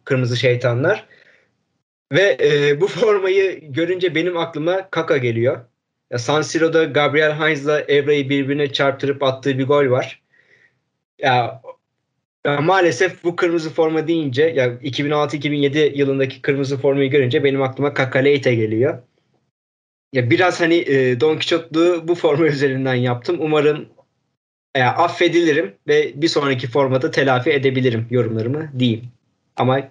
[0.05, 1.07] Kırmızı Şeytanlar.
[2.12, 5.61] Ve e, bu formayı görünce benim aklıma Kaka geliyor.
[6.11, 10.22] Ya San Siro'da Gabriel Heinz'la Evra'yı birbirine çarptırıp attığı bir gol var.
[11.18, 11.62] Ya,
[12.46, 18.18] ya maalesef bu kırmızı forma deyince ya 2006-2007 yılındaki kırmızı formayı görünce benim aklıma Kaka
[18.18, 19.03] Leite geliyor.
[20.16, 23.37] Ya biraz hani e, Don Quixote'luğu bu forma üzerinden yaptım.
[23.40, 23.87] Umarım
[24.74, 29.05] e, affedilirim ve bir sonraki formada telafi edebilirim yorumlarımı diyeyim.
[29.57, 29.90] Ama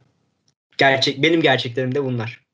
[0.77, 2.45] gerçek benim gerçeklerim de bunlar.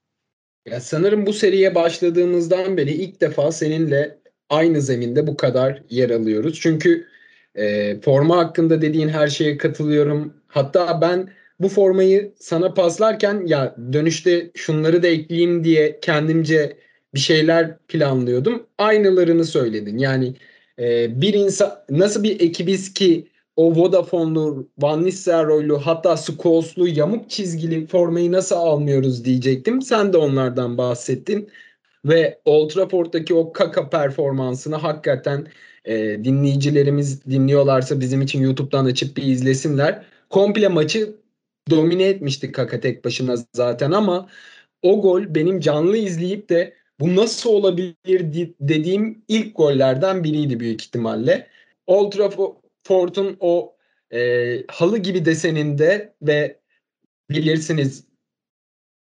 [0.65, 4.17] Ya sanırım bu seriye başladığımızdan beri ilk defa seninle
[4.49, 6.59] aynı zeminde bu kadar yer alıyoruz.
[6.61, 7.07] Çünkü
[7.55, 10.33] e, forma hakkında dediğin her şeye katılıyorum.
[10.47, 11.29] Hatta ben
[11.59, 16.77] bu formayı sana paslarken ya dönüşte şunları da ekleyeyim diye kendimce
[17.13, 18.67] bir şeyler planlıyordum.
[18.77, 19.97] Aynılarını söyledin.
[19.97, 20.35] Yani
[20.79, 27.87] e, bir insan nasıl bir ekibiz ki o Vodafone'lu, Van Nistelrooy'lu hatta Scholes'lu yamuk çizgili
[27.87, 29.81] formayı nasıl almıyoruz diyecektim.
[29.81, 31.49] Sen de onlardan bahsettin.
[32.05, 35.47] Ve Old Trafford'daki o kaka performansını hakikaten
[35.85, 40.03] e, dinleyicilerimiz dinliyorlarsa bizim için YouTube'dan açıp bir izlesinler.
[40.29, 41.15] Komple maçı
[41.69, 44.29] domine etmişti Kaka tek başına zaten ama
[44.81, 51.47] o gol benim canlı izleyip de bu nasıl olabilir dediğim ilk gollerden biriydi büyük ihtimalle.
[51.87, 53.75] Old Trafford'un o
[54.13, 56.59] e, halı gibi deseninde ve
[57.29, 58.03] bilirsiniz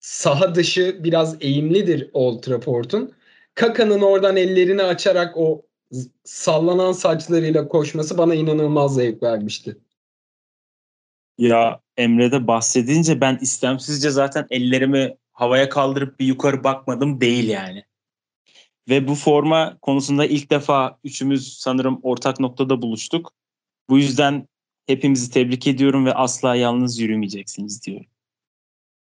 [0.01, 3.13] saha dışı biraz eğimlidir Old Trafford'un.
[3.55, 5.67] Kaka'nın oradan ellerini açarak o
[6.25, 9.77] sallanan saçlarıyla koşması bana inanılmaz zevk vermişti.
[11.39, 17.85] Ya Emre'de bahsedince ben istemsizce zaten ellerimi havaya kaldırıp bir yukarı bakmadım değil yani.
[18.89, 23.33] Ve bu forma konusunda ilk defa üçümüz sanırım ortak noktada buluştuk.
[23.89, 24.49] Bu yüzden
[24.87, 28.07] hepimizi tebrik ediyorum ve asla yalnız yürümeyeceksiniz diyorum.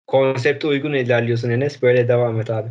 [0.07, 1.83] Konsepte uygun ilerliyorsun Enes.
[1.83, 2.69] Böyle devam et abi.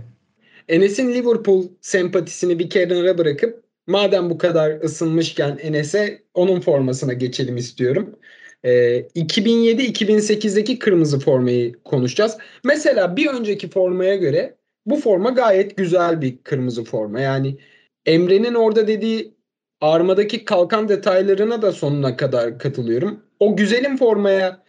[0.68, 8.20] Enes'in Liverpool sempatisini bir kenara bırakıp madem bu kadar ısınmışken Enes'e onun formasına geçelim istiyorum.
[8.66, 12.38] 2007-2008'deki ee, kırmızı formayı konuşacağız.
[12.64, 17.20] Mesela bir önceki formaya göre bu forma gayet güzel bir kırmızı forma.
[17.20, 17.58] Yani
[18.06, 19.34] Emre'nin orada dediği
[19.82, 23.20] armadaki kalkan detaylarına da sonuna kadar katılıyorum.
[23.40, 24.64] O güzelim formaya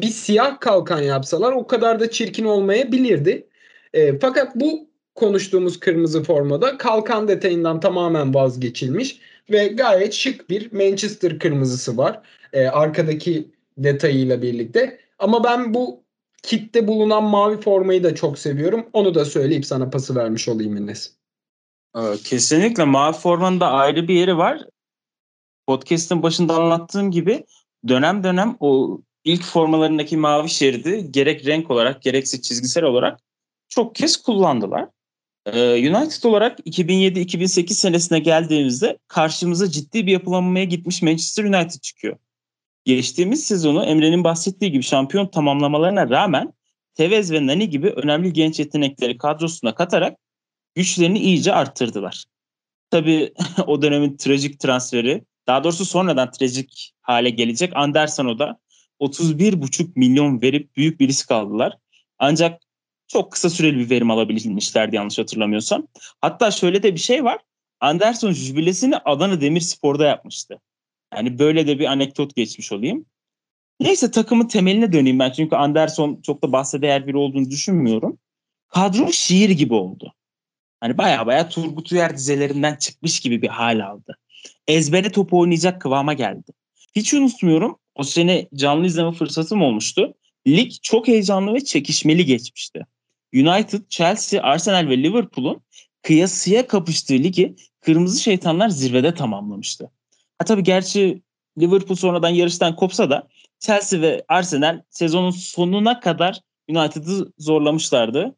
[0.00, 3.48] bir siyah kalkan yapsalar o kadar da çirkin olmayabilirdi.
[3.94, 11.38] E, fakat bu konuştuğumuz kırmızı formada kalkan detayından tamamen vazgeçilmiş ve gayet şık bir Manchester
[11.38, 12.22] kırmızısı var.
[12.52, 14.98] E, arkadaki detayıyla birlikte.
[15.18, 16.02] Ama ben bu
[16.42, 18.86] kitte bulunan mavi formayı da çok seviyorum.
[18.92, 21.16] Onu da söyleyip sana pası vermiş olayım Enes.
[21.96, 24.62] Ee, kesinlikle mavi formanın da ayrı bir yeri var.
[25.66, 27.44] Podcast'ın başında anlattığım gibi
[27.88, 33.20] dönem dönem o ilk formalarındaki mavi şeridi gerek renk olarak gerekse çizgisel olarak
[33.68, 34.88] çok kez kullandılar.
[35.46, 42.16] Ee, United olarak 2007-2008 senesine geldiğimizde karşımıza ciddi bir yapılanmaya gitmiş Manchester United çıkıyor.
[42.84, 46.52] Geçtiğimiz sezonu Emre'nin bahsettiği gibi şampiyon tamamlamalarına rağmen
[46.94, 50.18] Tevez ve Nani gibi önemli genç yetenekleri kadrosuna katarak
[50.74, 52.24] güçlerini iyice arttırdılar.
[52.90, 53.34] Tabii
[53.66, 58.58] o dönemin trajik transferi, daha doğrusu sonradan trajik hale gelecek Anderson'u da
[59.00, 61.78] 31,5 milyon verip büyük bir risk aldılar.
[62.18, 62.62] Ancak
[63.08, 65.86] çok kısa süreli bir verim alabilmişlerdi yanlış hatırlamıyorsam.
[66.20, 67.38] Hatta şöyle de bir şey var.
[67.80, 70.58] Anderson jübilesini Adana Demirspor'da yapmıştı.
[71.16, 73.06] Yani böyle de bir anekdot geçmiş olayım.
[73.80, 78.18] Neyse takımın temeline döneyim ben çünkü Anderson çok da bahse değer biri olduğunu düşünmüyorum.
[78.68, 80.14] Kadro şiir gibi oldu.
[80.80, 84.18] Hani baya baya Turgut Uyar dizelerinden çıkmış gibi bir hal aldı.
[84.66, 86.52] Ezbere top oynayacak kıvama geldi.
[86.96, 90.14] Hiç unutmuyorum o sene canlı izleme fırsatım olmuştu.
[90.46, 92.86] Lig çok heyecanlı ve çekişmeli geçmişti.
[93.34, 95.60] United, Chelsea, Arsenal ve Liverpool'un
[96.02, 99.90] kıyasıya kapıştığı ligi Kırmızı Şeytanlar zirvede tamamlamıştı.
[100.42, 101.22] Ha tabii gerçi
[101.60, 103.28] Liverpool sonradan yarıştan kopsa da
[103.58, 108.36] Chelsea ve Arsenal sezonun sonuna kadar United'ı zorlamışlardı.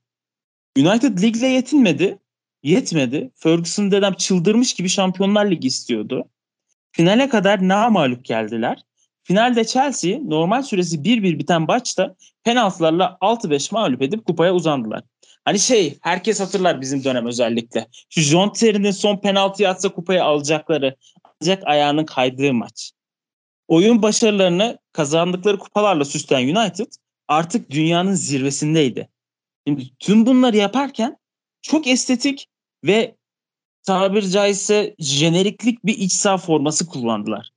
[0.78, 2.18] United ligle yetinmedi.
[2.62, 3.30] Yetmedi.
[3.34, 6.28] Ferguson dedem çıldırmış gibi Şampiyonlar Ligi istiyordu.
[6.92, 8.82] Finale kadar namalup geldiler.
[9.22, 15.02] Finalde Chelsea normal süresi 1-1 biten maçta penaltılarla 6-5 mağlup edip kupaya uzandılar.
[15.44, 17.86] Hani şey herkes hatırlar bizim dönem özellikle.
[18.10, 20.96] Şu John Terry'nin son penaltıyı atsa kupayı alacakları
[21.40, 22.92] ancak ayağının kaydığı maç.
[23.68, 26.86] Oyun başarılarını kazandıkları kupalarla süsleyen United
[27.28, 29.08] artık dünyanın zirvesindeydi.
[29.66, 31.16] Şimdi tüm bunları yaparken
[31.62, 32.46] çok estetik
[32.84, 33.14] ve
[33.82, 37.50] tabiri caizse jeneriklik bir iç saha forması kullandılar.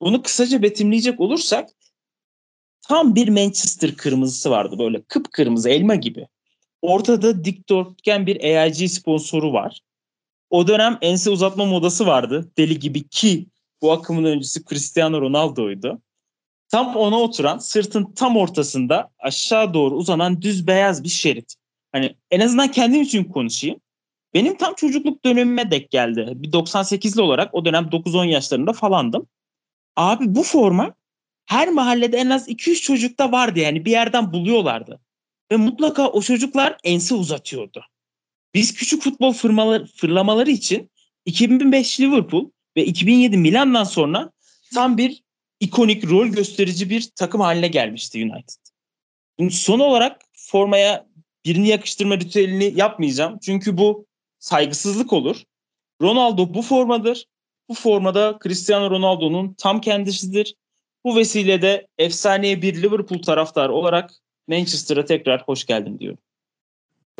[0.00, 1.68] Bunu kısaca betimleyecek olursak
[2.88, 6.28] tam bir Manchester kırmızısı vardı böyle kıpkırmızı elma gibi.
[6.84, 9.80] Ortada dikdörtgen bir AIG sponsoru var.
[10.50, 12.52] O dönem ense uzatma modası vardı.
[12.58, 13.46] Deli gibi ki
[13.82, 16.02] bu akımın öncüsü Cristiano Ronaldo'ydu.
[16.68, 21.54] Tam ona oturan sırtın tam ortasında aşağı doğru uzanan düz beyaz bir şerit.
[21.92, 23.80] Hani en azından kendim için konuşayım.
[24.34, 26.32] Benim tam çocukluk dönemime dek geldi.
[26.34, 29.26] Bir 98'li olarak o dönem 9-10 yaşlarında falandım.
[29.96, 30.94] Abi bu forma
[31.46, 35.03] her mahallede en az 2-3 çocukta vardı yani bir yerden buluyorlardı.
[35.52, 37.84] Ve mutlaka o çocuklar ense uzatıyordu.
[38.54, 39.32] Biz küçük futbol
[39.96, 40.90] fırlamaları için
[41.26, 44.30] 2005 Liverpool ve 2007 Milan'dan sonra
[44.74, 45.22] tam bir
[45.60, 48.64] ikonik rol gösterici bir takım haline gelmişti United.
[49.38, 51.06] Şimdi son olarak formaya
[51.44, 53.38] birini yakıştırma ritüelini yapmayacağım.
[53.38, 54.06] Çünkü bu
[54.38, 55.42] saygısızlık olur.
[56.02, 57.26] Ronaldo bu formadır.
[57.68, 60.54] Bu formada Cristiano Ronaldo'nun tam kendisidir.
[61.04, 64.10] Bu vesilede efsaneye bir Liverpool taraftarı olarak
[64.48, 66.18] Manchester'a tekrar hoş geldin diyorum.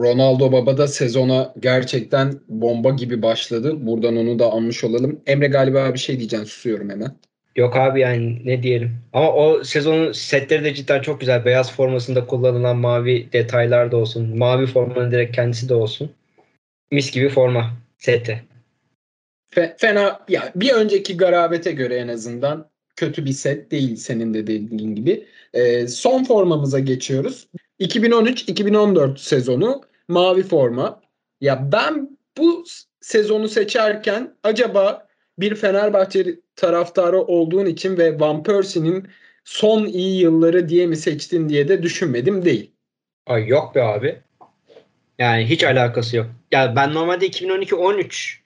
[0.01, 3.87] Ronaldo Baba da sezona gerçekten bomba gibi başladı.
[3.87, 5.21] Buradan onu da almış olalım.
[5.27, 6.47] Emre galiba bir şey diyeceksin.
[6.47, 7.17] Susuyorum hemen.
[7.57, 8.97] Yok abi yani ne diyelim.
[9.13, 11.45] Ama o sezonun setleri de cidden çok güzel.
[11.45, 14.39] Beyaz formasında kullanılan mavi detaylar da olsun.
[14.39, 16.11] Mavi formanın direkt kendisi de olsun.
[16.91, 18.45] Mis gibi forma seti.
[19.79, 24.95] fena ya bir önceki garabete göre en azından kötü bir set değil senin de dediğin
[24.95, 25.27] gibi.
[25.53, 27.49] Ee, son formamıza geçiyoruz.
[27.81, 31.01] 2013-2014 sezonu mavi forma.
[31.41, 32.65] Ya ben bu
[33.01, 39.09] sezonu seçerken acaba bir Fenerbahçe taraftarı olduğun için ve Van Persie'nin
[39.45, 42.71] son iyi yılları diye mi seçtin diye de düşünmedim değil.
[43.27, 44.21] Ay yok be abi.
[45.19, 46.27] Yani hiç alakası yok.
[46.53, 48.37] Yani ben normalde 2012-13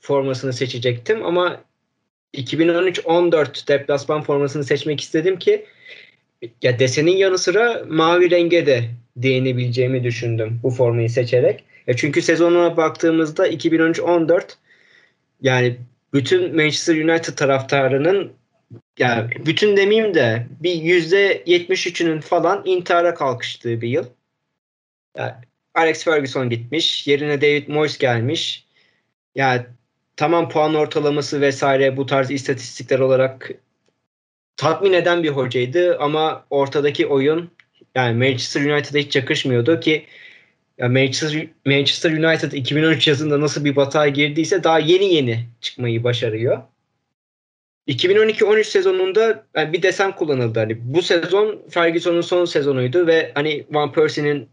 [0.00, 1.60] formasını seçecektim ama
[2.34, 5.66] 2013-14 deplasman formasını seçmek istedim ki
[6.62, 11.64] ya desenin yanı sıra mavi renge de değinebileceğimi düşündüm bu formayı seçerek.
[11.86, 14.42] Ya çünkü sezonuna baktığımızda 2013-14
[15.42, 15.76] yani
[16.12, 18.32] bütün Manchester United taraftarının
[18.98, 24.06] yani bütün demeyeyim de bir yüzde 73'ünün falan intihara kalkıştığı bir yıl.
[25.16, 25.32] Yani
[25.74, 27.06] Alex Ferguson gitmiş.
[27.06, 28.66] Yerine David Moyes gelmiş.
[29.34, 29.62] Yani
[30.18, 33.50] tamam puan ortalaması vesaire bu tarz istatistikler olarak
[34.56, 37.50] tatmin eden bir hocaydı ama ortadaki oyun
[37.94, 40.06] yani Manchester United'a hiç yakışmıyordu ki
[40.78, 46.62] ya Manchester, Manchester United 2013 yazında nasıl bir batağa girdiyse daha yeni yeni çıkmayı başarıyor.
[47.88, 50.58] 2012-13 sezonunda yani bir desen kullanıldı.
[50.58, 54.48] Hani bu sezon Ferguson'un son sezonuydu ve hani Van Persie'nin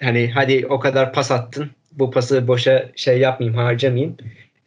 [0.00, 1.70] hani hadi o kadar pas attın.
[1.92, 4.16] Bu pası boşa şey yapmayayım, harcamayayım.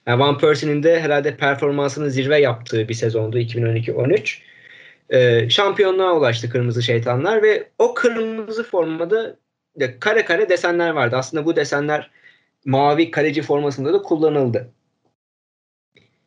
[0.08, 4.40] Yani Van Persie'nin de herhalde performansını zirve yaptığı bir sezondu 2012-13.
[5.10, 9.36] Ee, şampiyonluğa ulaştı Kırmızı Şeytanlar ve o kırmızı formada
[10.00, 11.16] kare kare desenler vardı.
[11.16, 12.12] Aslında bu desenler
[12.66, 14.70] mavi kaleci formasında da kullanıldı.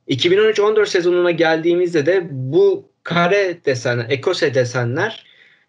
[0.08, 5.26] 2013-14 sezonuna geldiğimizde de bu kare desenler, ekose desenler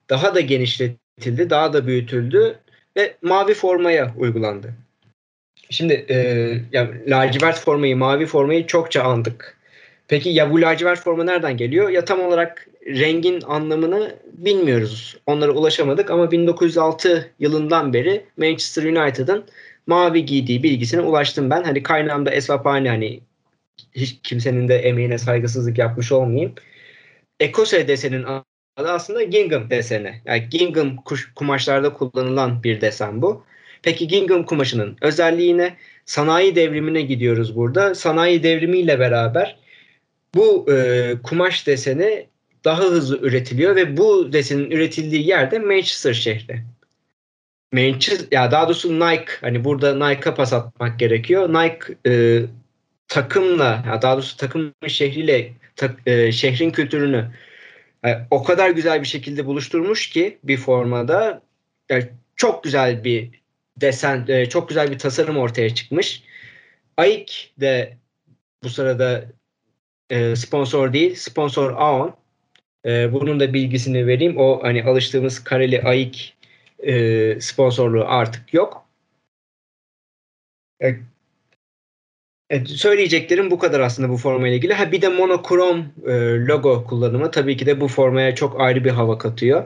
[0.10, 2.60] daha da genişletildi, daha da büyütüldü
[2.98, 4.74] ve mavi formaya uygulandı.
[5.74, 6.16] Şimdi e,
[6.72, 9.58] yani lacivert formayı, mavi formayı çokça andık.
[10.08, 11.90] Peki ya bu lacivert forma nereden geliyor?
[11.90, 15.18] Ya tam olarak rengin anlamını bilmiyoruz.
[15.26, 19.46] Onlara ulaşamadık ama 1906 yılından beri Manchester United'ın
[19.88, 21.64] mavi giydiği bilgisine ulaştım ben.
[21.64, 23.20] Hani kaynağımda Esvapani hani
[23.96, 26.54] hiç kimsenin de emeğine saygısızlık yapmış olmayayım.
[27.40, 28.24] Ekose desenin
[28.78, 30.22] adı aslında gingham deseni.
[30.26, 30.96] Yani gingham
[31.36, 33.46] kumaşlarda kullanılan bir desen bu.
[33.84, 37.96] Peki gingham kumaşının özelliğine sanayi devrimine gidiyoruz burada.
[37.96, 39.58] Sanayi devrimiyle beraber
[40.36, 42.28] bu e, kumaş deseni
[42.64, 46.64] daha hızlı üretiliyor ve bu desenin üretildiği yerde Manchester şehri.
[47.74, 51.50] Manchester ya daha doğrusu Nike hani burada Nike'a pas atmak gerekiyor.
[51.50, 52.42] Nike e,
[53.08, 57.32] takımla ya daha doğrusu takım şehriyle ta, e, şehrin kültürünü
[58.06, 61.42] e, o kadar güzel bir şekilde buluşturmuş ki bir formada
[61.90, 63.43] yani çok güzel bir
[63.82, 66.24] desen, e, çok güzel bir tasarım ortaya çıkmış.
[66.98, 67.98] AIK de
[68.64, 69.26] bu sırada
[70.10, 72.16] e, sponsor değil, sponsor Aon.
[72.86, 74.38] E, bunun da bilgisini vereyim.
[74.38, 76.36] O hani alıştığımız kareli AIK
[76.80, 78.86] e, sponsorluğu artık yok.
[80.82, 80.96] E,
[82.50, 84.74] Evet, söyleyeceklerim bu kadar aslında bu formayla ilgili.
[84.74, 86.12] Ha bir de monokrom e,
[86.48, 89.64] logo kullanımı tabii ki de bu formaya çok ayrı bir hava katıyor.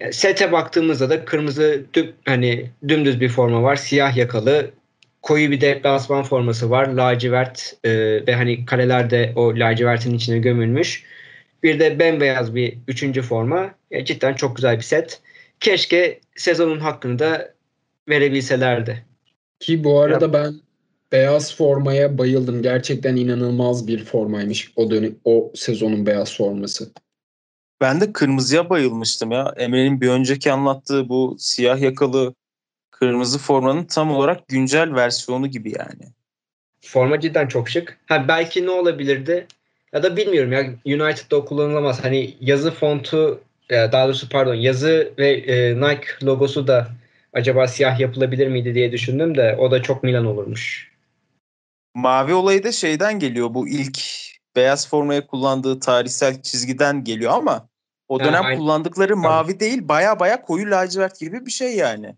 [0.00, 3.76] Yani sete baktığımızda da kırmızı düm, hani dümdüz bir forma var.
[3.76, 4.70] Siyah yakalı.
[5.22, 6.86] Koyu bir deplasman forması var.
[6.86, 7.90] Lacivert e,
[8.26, 11.04] ve hani kareler de o lacivertin içine gömülmüş.
[11.62, 13.74] Bir de bembeyaz bir üçüncü forma.
[13.90, 15.20] Yani cidden çok güzel bir set.
[15.60, 17.54] Keşke sezonun hakkını da
[18.08, 19.04] verebilselerdi.
[19.60, 20.54] Ki bu arada ya, ben
[21.12, 22.62] beyaz formaya bayıldım.
[22.62, 26.90] Gerçekten inanılmaz bir formaymış o dönem o sezonun beyaz forması.
[27.80, 29.54] Ben de kırmızıya bayılmıştım ya.
[29.56, 32.34] Emre'nin bir önceki anlattığı bu siyah yakalı
[32.90, 36.12] kırmızı formanın tam olarak güncel versiyonu gibi yani.
[36.80, 37.98] Forma cidden çok şık.
[38.06, 39.46] Ha belki ne olabilirdi?
[39.92, 42.04] Ya da bilmiyorum ya United'da o kullanılamaz.
[42.04, 46.88] Hani yazı fontu daha doğrusu pardon yazı ve e, Nike logosu da
[47.32, 50.90] acaba siyah yapılabilir miydi diye düşündüm de o da çok Milan olurmuş.
[51.94, 53.54] Mavi olayı da şeyden geliyor.
[53.54, 53.98] Bu ilk
[54.56, 57.69] beyaz formaya kullandığı tarihsel çizgiden geliyor ama
[58.10, 62.14] o dönem ha, kullandıkları mavi değil baya baya koyu lacivert gibi bir şey yani.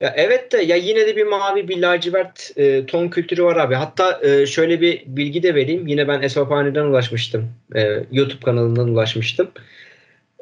[0.00, 3.74] Ya evet de ya yine de bir mavi bir lacivert e, ton kültürü var abi.
[3.74, 5.86] Hatta e, şöyle bir bilgi de vereyim.
[5.86, 7.52] Yine ben Esvaphane'den ulaşmıştım.
[7.74, 9.50] E, YouTube kanalından ulaşmıştım.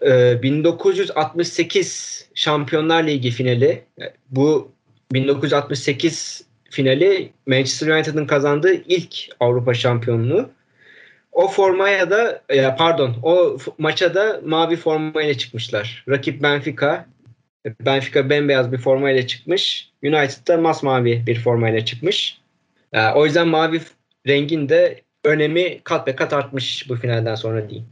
[0.03, 3.83] E, 1968 Şampiyonlar Ligi finali.
[4.01, 4.73] E, bu
[5.13, 10.51] 1968 finali Manchester United'ın kazandığı ilk Avrupa şampiyonluğu.
[11.33, 16.05] O formaya da ya pardon o maça da mavi formayla çıkmışlar.
[16.09, 17.07] Rakip Benfica
[17.81, 19.91] Benfica bembeyaz bir formayla çıkmış.
[20.03, 22.39] United da masmavi bir formayla çıkmış.
[22.93, 23.81] Yani o yüzden mavi
[24.27, 27.89] rengin de önemi kat be kat artmış bu finalden sonra diyeyim.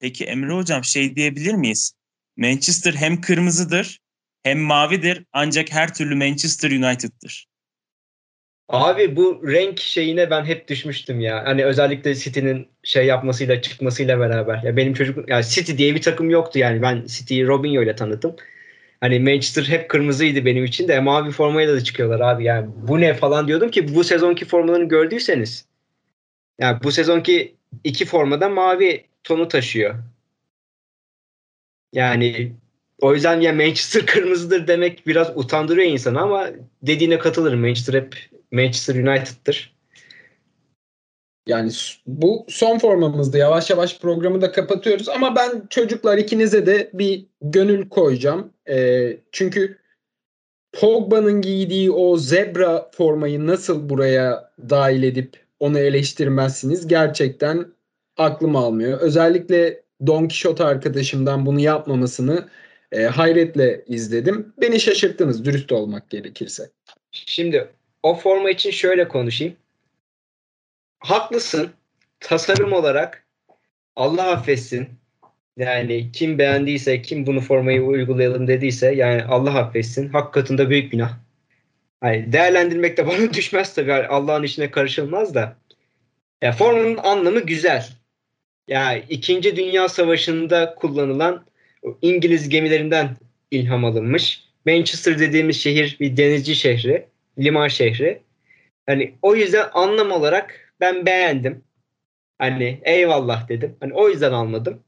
[0.00, 1.92] Peki Emre Hocam şey diyebilir miyiz?
[2.36, 4.00] Manchester hem kırmızıdır
[4.42, 7.46] hem mavidir ancak her türlü Manchester United'dır.
[8.68, 11.44] Abi bu renk şeyine ben hep düşmüştüm ya.
[11.46, 14.62] Hani özellikle City'nin şey yapmasıyla çıkmasıyla beraber.
[14.62, 16.82] Ya benim çocuk yani City diye bir takım yoktu yani.
[16.82, 18.36] Ben City'yi Robinho ile tanıdım.
[19.00, 22.44] Hani Manchester hep kırmızıydı benim için de mavi formayla da çıkıyorlar abi.
[22.44, 25.66] Yani bu ne falan diyordum ki bu sezonki formalarını gördüyseniz.
[26.60, 29.94] Yani bu sezonki iki formada mavi tonu taşıyor.
[31.92, 32.52] Yani
[33.00, 36.48] o yüzden ya Manchester kırmızıdır demek biraz utandırıyor insanı ama
[36.82, 37.60] dediğine katılırım.
[37.60, 38.16] Manchester hep
[38.52, 39.78] Manchester United'tır.
[41.46, 41.70] Yani
[42.06, 43.38] bu son formamızdı.
[43.38, 45.08] Yavaş yavaş programı da kapatıyoruz.
[45.08, 48.52] Ama ben çocuklar ikinize de bir gönül koyacağım.
[48.68, 49.78] E, çünkü
[50.72, 56.86] Pogba'nın giydiği o zebra formayı nasıl buraya dahil edip onu eleştirmezsiniz?
[56.86, 57.66] Gerçekten
[58.16, 59.00] aklım almıyor.
[59.00, 62.48] Özellikle Don Quixote arkadaşımdan bunu yapmamasını
[62.92, 64.52] e, hayretle izledim.
[64.60, 66.70] Beni şaşırttınız dürüst olmak gerekirse.
[67.12, 67.68] Şimdi
[68.02, 69.56] o forma için şöyle konuşayım
[71.00, 71.70] haklısın.
[72.20, 73.26] Tasarım olarak
[73.96, 74.88] Allah affetsin.
[75.56, 80.08] Yani kim beğendiyse, kim bunu formayı uygulayalım dediyse yani Allah affetsin.
[80.08, 81.16] Hak katında büyük günah.
[82.04, 83.90] Yani değerlendirmek de bana düşmez tabii.
[83.90, 85.56] Yani Allah'ın işine karışılmaz da.
[86.42, 87.88] Ya formanın anlamı güzel.
[88.68, 91.44] Ya yani İkinci Dünya Savaşı'nda kullanılan
[92.02, 93.16] İngiliz gemilerinden
[93.50, 94.44] ilham alınmış.
[94.66, 97.06] Manchester dediğimiz şehir bir denizci şehri,
[97.38, 98.22] liman şehri.
[98.86, 101.64] Hani o yüzden anlam olarak ben beğendim.
[102.38, 103.76] Hani eyvallah dedim.
[103.80, 104.82] Hani o yüzden almadım.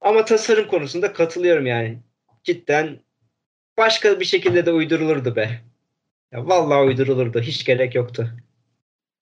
[0.00, 1.98] Ama tasarım konusunda katılıyorum yani.
[2.44, 3.00] Cidden
[3.78, 5.60] başka bir şekilde de uydurulurdu be.
[6.32, 7.40] Ya vallahi uydurulurdu.
[7.40, 8.30] Hiç gerek yoktu.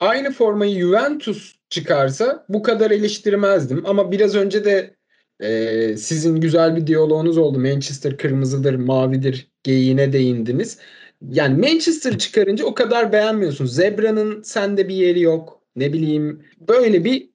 [0.00, 3.86] Aynı formayı Juventus çıkarsa bu kadar eleştirmezdim.
[3.86, 4.96] Ama biraz önce de
[5.40, 7.58] e, sizin güzel bir diyaloğunuz oldu.
[7.58, 10.78] Manchester kırmızıdır, mavidir geyiğine değindiniz
[11.30, 13.66] yani Manchester çıkarınca o kadar beğenmiyorsun.
[13.66, 15.62] Zebra'nın sende bir yeri yok.
[15.76, 17.30] Ne bileyim böyle bir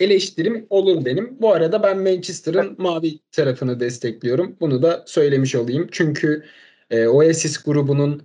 [0.00, 1.36] eleştirim olur benim.
[1.40, 4.56] Bu arada ben Manchester'ın mavi tarafını destekliyorum.
[4.60, 5.88] Bunu da söylemiş olayım.
[5.90, 6.44] Çünkü
[6.90, 8.22] e, Oasis grubunun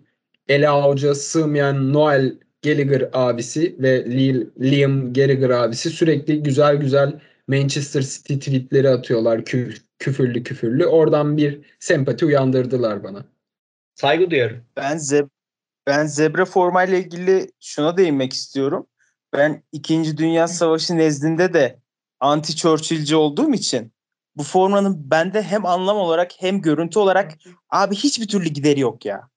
[0.48, 4.06] ele avuca sığmayan Noel Gallagher abisi ve
[4.62, 10.86] Liam Gallagher abisi sürekli güzel güzel Manchester City tweetleri atıyorlar küf küfürlü küfürlü.
[10.86, 13.26] Oradan bir sempati uyandırdılar bana.
[14.02, 14.64] Saygı duyuyorum.
[14.76, 15.28] Ben zeb
[15.88, 18.88] ben zebra formayla ilgili şuna değinmek istiyorum.
[19.34, 20.18] Ben 2.
[20.18, 21.80] Dünya Savaşı nezdinde de
[22.20, 23.91] anti Churchill'ci olduğum için
[24.36, 27.32] bu formanın bende hem anlam olarak hem görüntü olarak
[27.70, 29.28] abi hiçbir türlü gideri yok ya.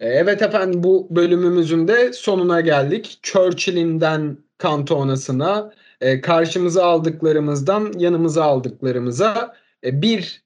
[0.00, 3.18] E, evet efendim bu bölümümüzün de sonuna geldik.
[3.22, 10.42] Churchill'inden kantonasına, e, karşımıza aldıklarımızdan yanımıza aldıklarımıza e, bir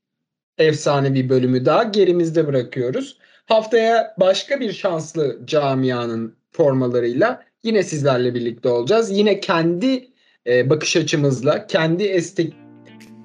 [0.58, 3.20] efsane bir bölümü daha gerimizde bırakıyoruz.
[3.50, 9.10] Haftaya başka bir şanslı camianın formalarıyla yine sizlerle birlikte olacağız.
[9.10, 10.08] Yine kendi
[10.46, 12.54] e, bakış açımızla, kendi estetik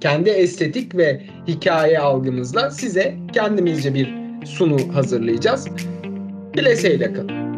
[0.02, 4.14] kendi estetik ve hikaye algımızla size kendimizce bir
[4.46, 5.68] sunu hazırlayacağız.
[6.54, 7.56] Dileseyle kalın.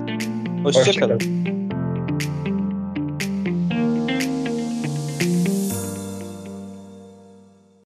[0.64, 1.14] Hoşçakalın.
[1.14, 1.47] Hoşça